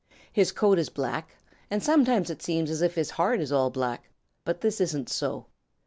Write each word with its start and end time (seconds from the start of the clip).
His 0.33 0.51
coat 0.51 0.79
is 0.79 0.89
black, 0.89 1.35
and 1.69 1.83
sometimes 1.83 2.31
it 2.31 2.41
seems 2.41 2.71
as 2.71 2.81
if 2.81 2.95
his 2.95 3.11
heart 3.11 3.39
is 3.39 3.51
all 3.51 3.69
black, 3.69 4.09
but 4.43 4.61
this 4.61 4.81
isn't 4.81 5.09
so. 5.09 5.45